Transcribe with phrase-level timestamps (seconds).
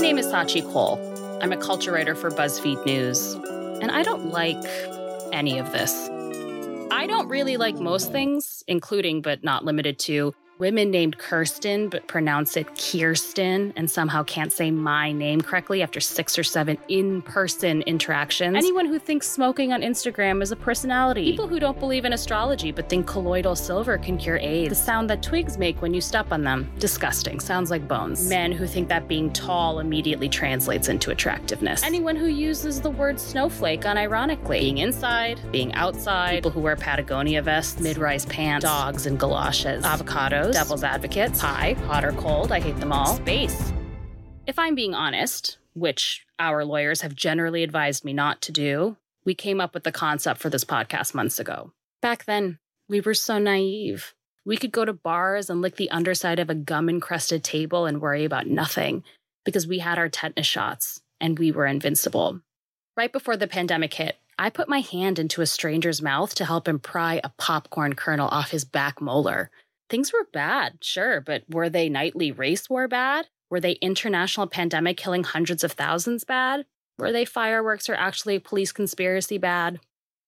[0.00, 0.98] name is Scaachi Koul.
[1.42, 3.34] I'm a culture writer for BuzzFeed News,
[3.82, 4.64] and I don't like
[5.30, 5.92] any of this.
[6.90, 12.06] I don't really like most things, including but not limited to women named Kirsten but
[12.06, 17.22] pronounce it Kirsten and somehow can't say my name correctly after six or seven in
[17.22, 18.54] person interactions.
[18.54, 21.30] Anyone who thinks smoking on Instagram is a personality.
[21.30, 24.68] People who don't believe in astrology but think colloidal silver can cure AIDS.
[24.68, 26.70] The sound that twigs make when you step on them.
[26.78, 27.40] Disgusting.
[27.40, 28.28] Sounds like bones.
[28.28, 31.82] Men who think that being tall immediately translates into attractiveness.
[31.82, 34.60] Anyone who uses the word snowflake unironically.
[34.60, 36.34] Being inside, being outside.
[36.34, 41.74] People who wear Patagonia vests, mid rise pants, dogs and galoshes, avocados devil's advocates, pie,
[41.86, 43.72] hot or cold, I hate them all, space.
[44.46, 49.34] If I'm being honest, which our lawyers have generally advised me not to do, we
[49.34, 51.72] came up with the concept for this podcast months ago.
[52.02, 54.14] Back then, we were so naive.
[54.44, 58.00] We could go to bars and lick the underside of a gum encrusted table and
[58.00, 59.04] worry about nothing
[59.44, 62.40] because we had our tetanus shots and we were invincible.
[62.96, 66.66] Right before the pandemic hit, I put my hand into a stranger's mouth to help
[66.66, 69.50] him pry a popcorn kernel off his back molar.
[69.90, 73.26] Things were bad, sure, but were they nightly race war bad?
[73.50, 76.64] Were they international pandemic killing hundreds of thousands bad?
[76.96, 79.80] Were they fireworks or actually police conspiracy bad?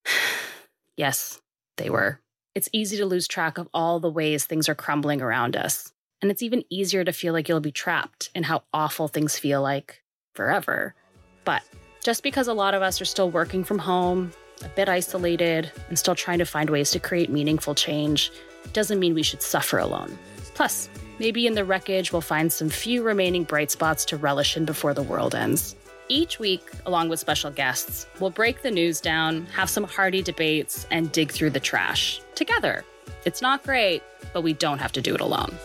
[0.97, 1.41] yes,
[1.77, 2.19] they were.
[2.57, 5.93] It's easy to lose track of all the ways things are crumbling around us.
[6.21, 9.63] And it's even easier to feel like you'll be trapped in how awful things feel
[9.63, 10.03] like
[10.35, 10.97] forever.
[11.45, 11.63] But
[12.03, 14.33] just because a lot of us are still working from home,
[14.65, 18.33] a bit isolated, and still trying to find ways to create meaningful change,
[18.73, 20.19] doesn't mean we should suffer alone.
[20.55, 24.65] Plus, maybe in the wreckage we'll find some few remaining bright spots to relish in
[24.65, 25.77] before the world ends.
[26.09, 30.87] Each week, along with special guests, we'll break the news down, have some hearty debates,
[30.91, 32.85] and dig through the trash together.
[33.25, 34.03] It's not great,
[34.33, 35.57] but we don't have to do it alone.